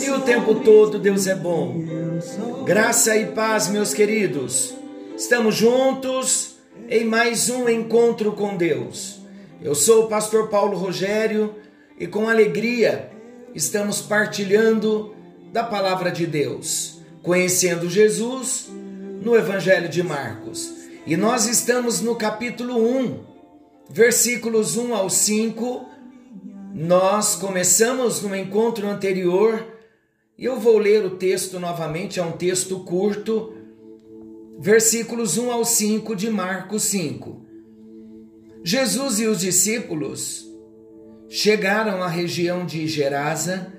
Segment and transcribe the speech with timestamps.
[0.00, 1.84] e o tempo todo Deus é bom.
[2.64, 4.74] Graça e paz, meus queridos.
[5.16, 6.56] Estamos juntos
[6.88, 9.20] em mais um encontro com Deus.
[9.60, 11.54] Eu sou o pastor Paulo Rogério
[11.98, 13.10] e com alegria
[13.54, 15.14] estamos partilhando
[15.52, 18.70] da palavra de Deus, conhecendo Jesus
[19.20, 20.72] no Evangelho de Marcos.
[21.06, 23.20] E nós estamos no capítulo 1,
[23.90, 25.92] versículos 1 ao 5
[26.74, 29.62] nós começamos no encontro anterior,
[30.38, 33.52] eu vou ler o texto novamente, é um texto curto,
[34.58, 37.42] versículos 1 ao 5 de Marcos 5.
[38.64, 40.46] Jesus e os discípulos
[41.28, 43.72] chegaram à região de Gerasa,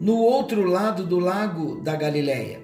[0.00, 2.60] no outro lado do lago da Galileia.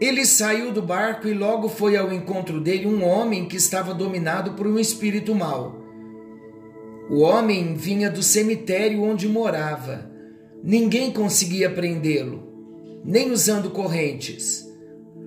[0.00, 4.52] Ele saiu do barco e logo foi ao encontro dele um homem que estava dominado
[4.52, 5.84] por um espírito mau.
[7.10, 10.09] O homem vinha do cemitério onde morava.
[10.62, 14.68] Ninguém conseguia prendê-lo, nem usando correntes.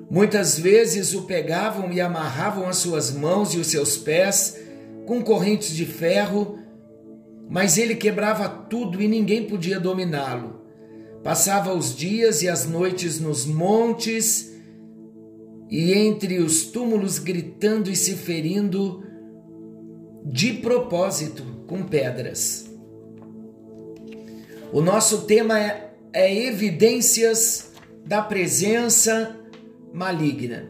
[0.09, 4.59] Muitas vezes o pegavam e amarravam as suas mãos e os seus pés
[5.05, 6.59] com correntes de ferro,
[7.49, 10.61] mas ele quebrava tudo e ninguém podia dominá-lo.
[11.23, 14.53] Passava os dias e as noites nos montes
[15.69, 19.03] e entre os túmulos gritando e se ferindo
[20.25, 22.72] de propósito com pedras.
[24.73, 27.73] O nosso tema é, é evidências
[28.03, 29.37] da presença
[29.93, 30.67] maligna.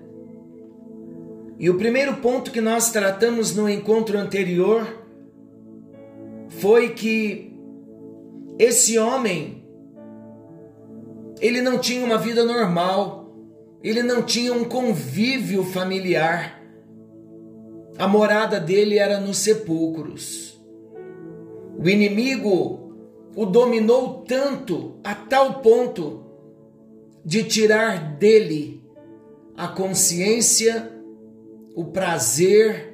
[1.58, 4.86] E o primeiro ponto que nós tratamos no encontro anterior
[6.50, 7.56] foi que
[8.59, 9.63] esse homem
[11.40, 13.34] ele não tinha uma vida normal,
[13.81, 16.62] ele não tinha um convívio familiar.
[17.97, 20.62] A morada dele era nos sepulcros.
[21.78, 22.82] O inimigo
[23.35, 26.23] o dominou tanto, a tal ponto
[27.25, 28.81] de tirar dele
[29.55, 30.91] a consciência,
[31.75, 32.94] o prazer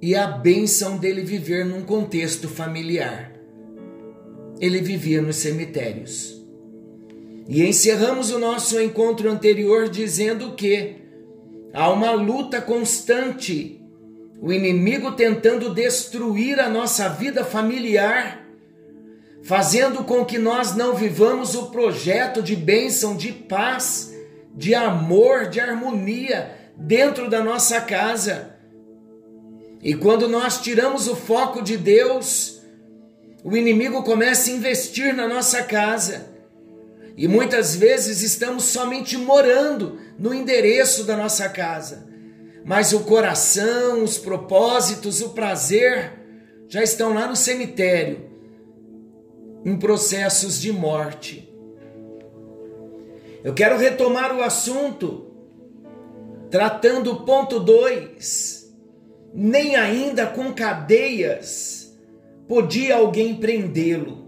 [0.00, 3.32] e a bênção dele viver num contexto familiar.
[4.60, 6.38] Ele vivia nos cemitérios.
[7.48, 10.96] E encerramos o nosso encontro anterior dizendo que
[11.72, 13.78] há uma luta constante
[14.40, 18.47] o inimigo tentando destruir a nossa vida familiar,
[19.42, 24.14] fazendo com que nós não vivamos o projeto de bênção, de paz,
[24.54, 28.56] de amor, de harmonia dentro da nossa casa.
[29.82, 32.60] E quando nós tiramos o foco de Deus,
[33.44, 36.30] o inimigo começa a investir na nossa casa.
[37.16, 42.08] E muitas vezes estamos somente morando no endereço da nossa casa
[42.68, 46.12] mas o coração, os propósitos, o prazer
[46.68, 48.27] já estão lá no cemitério,
[49.68, 51.52] em processos de morte.
[53.44, 55.26] Eu quero retomar o assunto,
[56.50, 58.74] tratando o ponto 2.
[59.34, 61.94] Nem ainda com cadeias
[62.48, 64.26] podia alguém prendê-lo.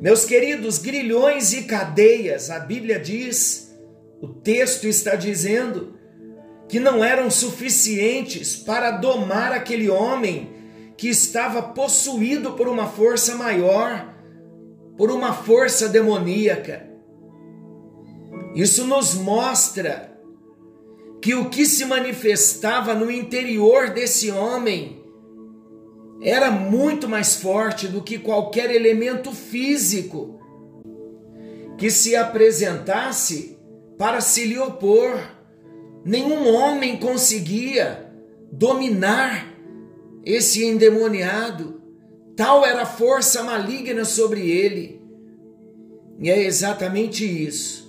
[0.00, 3.74] Meus queridos, grilhões e cadeias, a Bíblia diz,
[4.22, 5.98] o texto está dizendo,
[6.66, 10.50] que não eram suficientes para domar aquele homem
[10.96, 14.13] que estava possuído por uma força maior,
[14.96, 16.88] por uma força demoníaca.
[18.54, 20.14] Isso nos mostra
[21.20, 25.02] que o que se manifestava no interior desse homem
[26.22, 30.38] era muito mais forte do que qualquer elemento físico
[31.76, 33.58] que se apresentasse
[33.98, 35.18] para se lhe opor.
[36.04, 38.12] Nenhum homem conseguia
[38.52, 39.52] dominar
[40.24, 41.82] esse endemoniado.
[42.36, 44.93] Tal era a força maligna sobre ele.
[46.18, 47.84] E é exatamente isso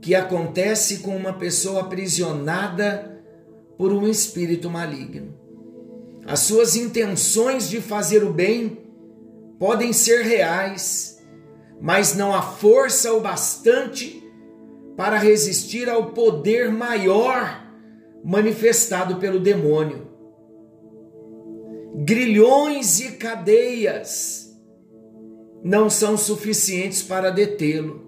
[0.00, 3.22] que acontece com uma pessoa aprisionada
[3.78, 5.34] por um espírito maligno.
[6.26, 8.78] As suas intenções de fazer o bem
[9.58, 11.22] podem ser reais,
[11.80, 14.22] mas não há força o bastante
[14.96, 17.64] para resistir ao poder maior
[18.22, 20.06] manifestado pelo demônio.
[21.96, 24.43] Grilhões e cadeias
[25.64, 28.02] não são suficientes para detê-lo.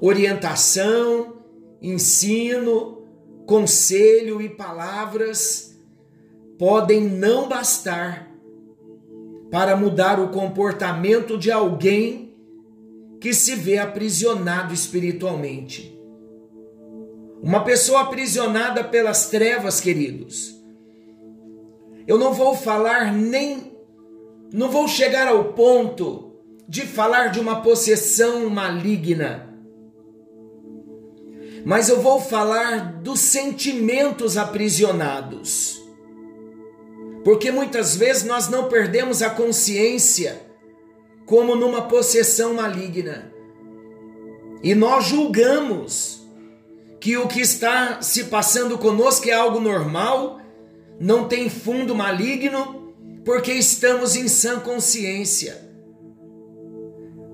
[0.00, 1.36] Orientação,
[1.80, 3.04] ensino,
[3.46, 5.78] conselho e palavras
[6.58, 8.28] podem não bastar
[9.48, 12.34] para mudar o comportamento de alguém
[13.20, 15.96] que se vê aprisionado espiritualmente.
[17.40, 20.60] Uma pessoa aprisionada pelas trevas, queridos.
[22.06, 23.73] Eu não vou falar nem
[24.54, 26.32] não vou chegar ao ponto
[26.68, 29.52] de falar de uma possessão maligna,
[31.64, 35.82] mas eu vou falar dos sentimentos aprisionados.
[37.24, 40.40] Porque muitas vezes nós não perdemos a consciência
[41.26, 43.32] como numa possessão maligna.
[44.62, 46.24] E nós julgamos
[47.00, 50.38] que o que está se passando conosco é algo normal,
[51.00, 52.83] não tem fundo maligno
[53.24, 55.64] porque estamos em sã consciência.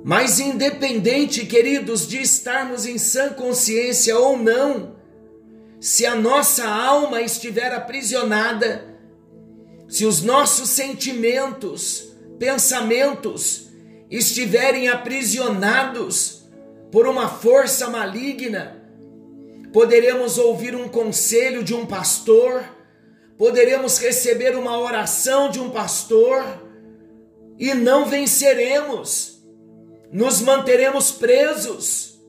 [0.05, 4.97] Mas independente, queridos, de estarmos em sã consciência ou não,
[5.81, 8.99] se a nossa alma estiver aprisionada,
[9.89, 13.69] se os nossos sentimentos, pensamentos
[14.11, 16.45] estiverem aprisionados
[16.91, 18.83] por uma força maligna,
[19.73, 22.65] poderemos ouvir um conselho de um pastor,
[23.41, 26.45] poderemos receber uma oração de um pastor
[27.59, 29.43] e não venceremos,
[30.13, 32.21] nos manteremos presos,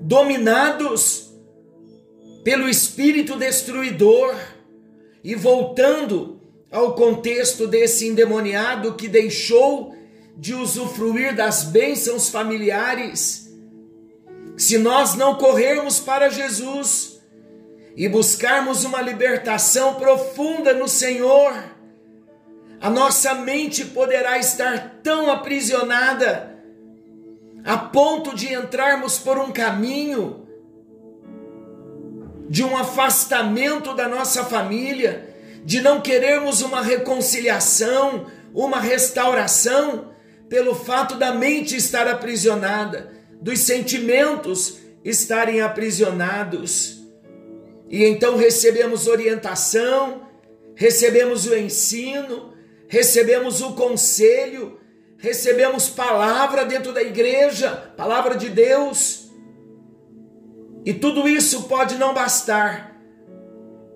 [0.00, 1.32] dominados
[2.42, 4.34] pelo espírito destruidor.
[5.22, 9.94] E voltando ao contexto desse endemoniado que deixou
[10.36, 13.52] de usufruir das bênçãos familiares,
[14.56, 17.17] se nós não corrermos para Jesus,
[17.98, 21.52] e buscarmos uma libertação profunda no Senhor,
[22.80, 26.56] a nossa mente poderá estar tão aprisionada
[27.64, 30.46] a ponto de entrarmos por um caminho
[32.48, 35.34] de um afastamento da nossa família,
[35.64, 40.14] de não querermos uma reconciliação, uma restauração,
[40.48, 43.12] pelo fato da mente estar aprisionada,
[43.42, 46.97] dos sentimentos estarem aprisionados.
[47.90, 50.28] E então recebemos orientação,
[50.74, 52.52] recebemos o ensino,
[52.86, 54.78] recebemos o conselho,
[55.16, 59.30] recebemos palavra dentro da igreja, palavra de Deus.
[60.84, 62.96] E tudo isso pode não bastar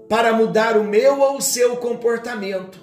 [0.09, 2.81] para mudar o meu ou o seu comportamento.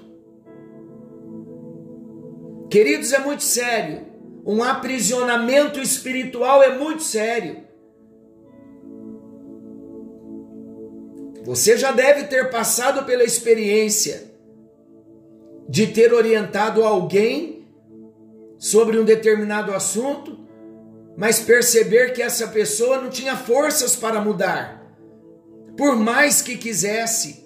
[2.70, 4.08] Queridos, é muito sério.
[4.46, 7.69] Um aprisionamento espiritual é muito sério.
[11.50, 14.32] Você já deve ter passado pela experiência
[15.68, 17.68] de ter orientado alguém
[18.60, 20.38] sobre um determinado assunto,
[21.18, 24.96] mas perceber que essa pessoa não tinha forças para mudar,
[25.76, 27.44] por mais que quisesse.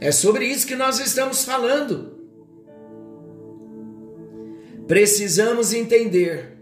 [0.00, 2.18] É sobre isso que nós estamos falando.
[4.86, 6.56] Precisamos entender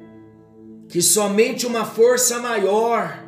[0.88, 3.24] que somente uma força maior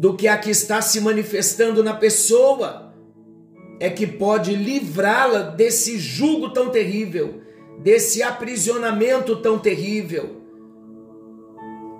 [0.00, 2.94] do que a que está se manifestando na pessoa
[3.78, 7.42] é que pode livrá-la desse jugo tão terrível,
[7.82, 10.40] desse aprisionamento tão terrível.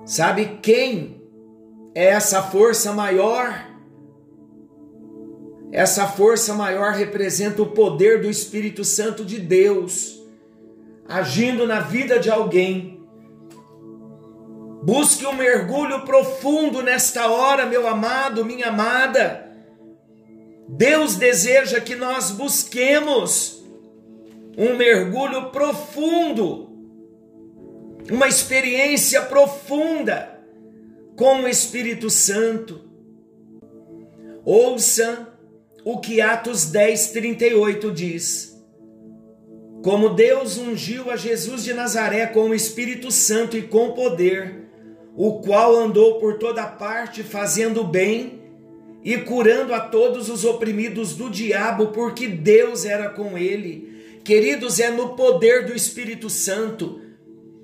[0.06, 1.22] Sabe quem
[1.94, 3.68] é essa força maior?
[5.70, 10.18] Essa força maior representa o poder do Espírito Santo de Deus
[11.06, 12.99] agindo na vida de alguém
[14.82, 19.50] Busque um mergulho profundo nesta hora, meu amado, minha amada.
[20.66, 23.62] Deus deseja que nós busquemos
[24.56, 26.70] um mergulho profundo,
[28.10, 30.40] uma experiência profunda
[31.16, 32.80] com o Espírito Santo.
[34.44, 35.28] Ouça
[35.84, 38.58] o que Atos 10, 38 diz.
[39.82, 44.69] Como Deus ungiu a Jesus de Nazaré com o Espírito Santo e com poder,
[45.16, 48.40] o qual andou por toda parte fazendo bem
[49.02, 54.20] e curando a todos os oprimidos do diabo, porque Deus era com ele.
[54.22, 57.00] Queridos, é no poder do Espírito Santo,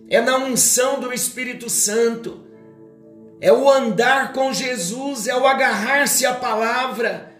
[0.08, 2.46] é na unção do Espírito Santo,
[3.40, 7.32] é o andar com Jesus, é o agarrar-se à palavra,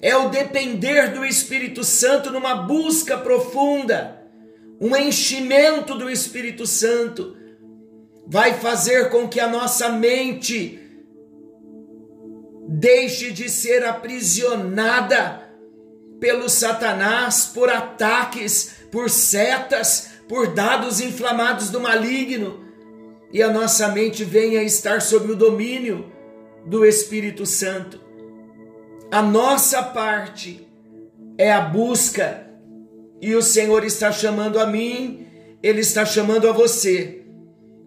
[0.00, 4.16] é o depender do Espírito Santo numa busca profunda,
[4.80, 7.37] um enchimento do Espírito Santo
[8.28, 10.78] vai fazer com que a nossa mente
[12.68, 15.48] deixe de ser aprisionada
[16.20, 22.66] pelo Satanás, por ataques, por setas, por dados inflamados do maligno.
[23.32, 26.12] E a nossa mente venha estar sob o domínio
[26.66, 27.98] do Espírito Santo.
[29.10, 30.68] A nossa parte
[31.38, 32.46] é a busca.
[33.22, 35.26] E o Senhor está chamando a mim,
[35.62, 37.18] Ele está chamando a você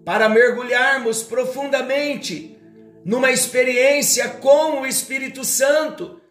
[0.06, 2.58] para mergulharmos profundamente
[3.04, 6.22] numa experiência com o Espírito Santo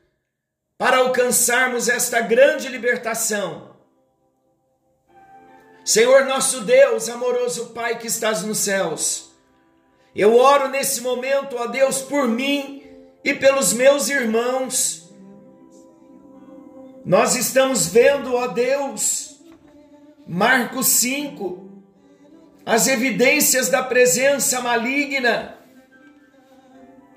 [0.79, 3.77] para alcançarmos esta grande libertação.
[5.85, 9.31] Senhor nosso Deus, amoroso Pai que estás nos céus,
[10.15, 12.83] eu oro nesse momento, ó Deus, por mim
[13.25, 15.11] e pelos meus irmãos.
[17.05, 19.41] Nós estamos vendo, ó Deus,
[20.27, 21.70] Marcos 5,
[22.71, 25.59] as evidências da presença maligna.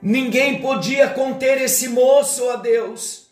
[0.01, 3.31] Ninguém podia conter esse moço, ó Deus,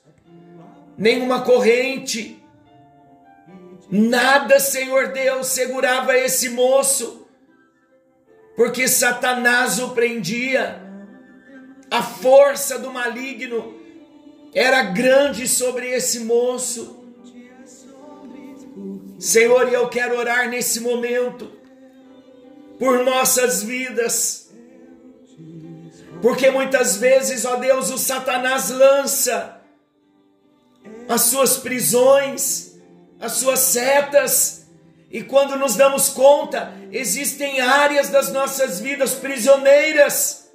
[0.96, 2.40] nenhuma corrente,
[3.90, 7.28] nada, Senhor Deus, segurava esse moço,
[8.56, 10.80] porque Satanás o prendia,
[11.90, 13.82] a força do maligno
[14.54, 17.04] era grande sobre esse moço.
[19.18, 21.61] Senhor, eu quero orar nesse momento
[22.82, 24.50] por nossas vidas.
[26.20, 29.62] Porque muitas vezes, ó Deus, o Satanás lança
[31.08, 32.72] as suas prisões,
[33.20, 34.66] as suas setas,
[35.12, 40.50] e quando nos damos conta, existem áreas das nossas vidas prisioneiras,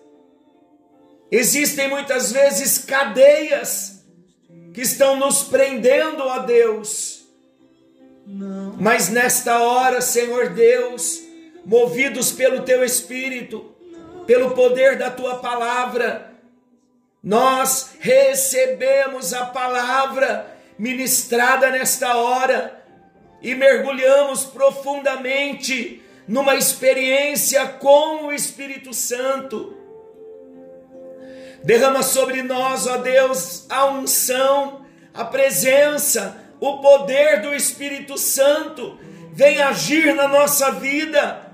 [1.31, 4.05] existem muitas vezes cadeias
[4.75, 7.25] que estão nos prendendo a Deus.
[8.81, 11.26] Mas nesta hora, Senhor Deus,
[11.67, 13.75] movidos pelo teu espírito,
[14.25, 16.33] pelo poder da tua palavra,
[17.21, 22.85] nós recebemos a palavra ministrada nesta hora
[23.43, 29.77] e mergulhamos profundamente numa experiência com o Espírito Santo.
[31.65, 38.97] Derrama sobre nós, ó Deus, a unção, a presença, o poder do Espírito Santo.
[39.33, 41.46] Vem agir na nossa vida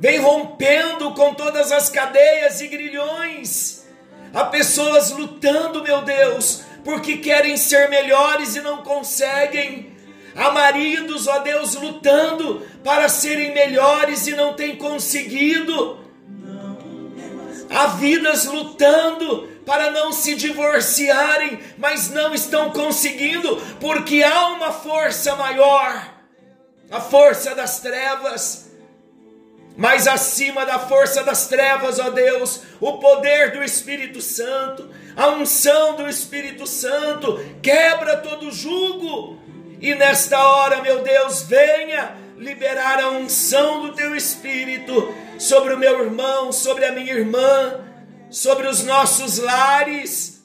[0.00, 3.86] vem rompendo com todas as cadeias e grilhões.
[4.32, 9.94] Há pessoas lutando, meu Deus, porque querem ser melhores e não conseguem.
[10.34, 16.00] Há maridos, ó Deus, lutando para serem melhores e não têm conseguido.
[17.68, 25.36] Há vidas lutando para não se divorciarem, mas não estão conseguindo, porque há uma força
[25.36, 26.20] maior
[26.90, 28.69] a força das trevas
[29.76, 35.96] mas acima da força das trevas, ó Deus, o poder do Espírito Santo, a unção
[35.96, 39.38] do Espírito Santo, quebra todo jugo.
[39.80, 46.04] E nesta hora, meu Deus, venha liberar a unção do teu Espírito sobre o meu
[46.04, 47.80] irmão, sobre a minha irmã,
[48.28, 50.42] sobre os nossos lares,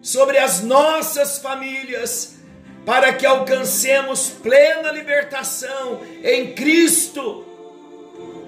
[0.00, 2.36] sobre as nossas famílias,
[2.84, 7.51] para que alcancemos plena libertação em Cristo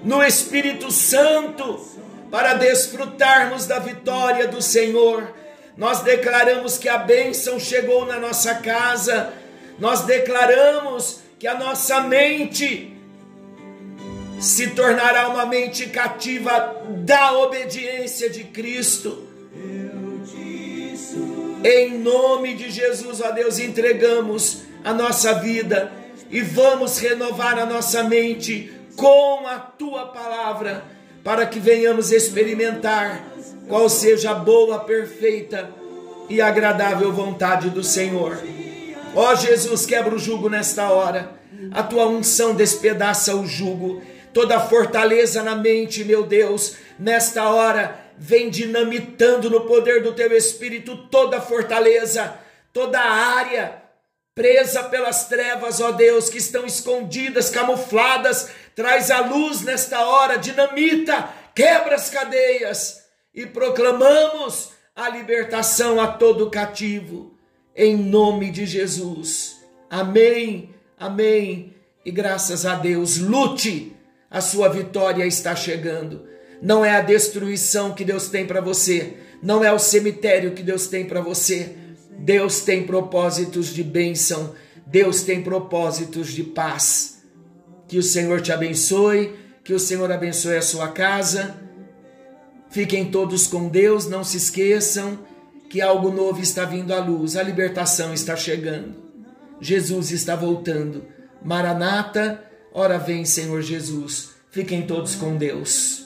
[0.05, 1.83] no Espírito Santo,
[2.29, 5.33] para desfrutarmos da vitória do Senhor.
[5.75, 9.33] Nós declaramos que a bênção chegou na nossa casa,
[9.79, 12.95] nós declaramos que a nossa mente
[14.39, 19.27] se tornará uma mente cativa da obediência de Cristo.
[21.63, 25.91] Em nome de Jesus, ó Deus, entregamos a nossa vida
[26.29, 30.83] e vamos renovar a nossa mente com a tua palavra,
[31.23, 33.25] para que venhamos experimentar
[33.67, 35.69] qual seja a boa, perfeita
[36.29, 38.37] e agradável vontade do Senhor.
[39.15, 41.31] Ó oh, Jesus, quebra o jugo nesta hora.
[41.71, 44.01] A tua unção despedaça o jugo.
[44.33, 51.07] Toda fortaleza na mente, meu Deus, nesta hora, vem dinamitando no poder do teu espírito
[51.09, 52.35] toda fortaleza,
[52.73, 53.84] toda área
[54.35, 61.29] presa pelas trevas, ó Deus, que estão escondidas, camufladas, traz a luz nesta hora, dinamita,
[61.55, 67.33] quebra as cadeias e proclamamos a libertação a todo cativo,
[67.73, 69.61] em nome de Jesus.
[69.89, 71.73] Amém, amém.
[72.03, 73.95] E graças a Deus, lute,
[74.29, 76.27] a sua vitória está chegando.
[76.61, 80.87] Não é a destruição que Deus tem para você, não é o cemitério que Deus
[80.87, 81.84] tem para você
[82.25, 84.55] Deus tem propósitos de bênção,
[84.85, 87.23] Deus tem propósitos de paz.
[87.87, 91.55] Que o Senhor te abençoe, que o Senhor abençoe a sua casa.
[92.71, 95.19] Fiquem todos com Deus, não se esqueçam
[95.69, 98.95] que algo novo está vindo à luz, a libertação está chegando.
[99.61, 101.05] Jesus está voltando.
[101.43, 102.43] Maranata,
[102.77, 104.31] Ora vem, Senhor Jesus.
[104.51, 106.04] Fiquem todos com Deus.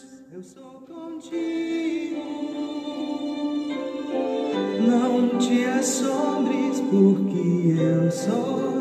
[4.90, 8.79] Não te assombres, porque eu sou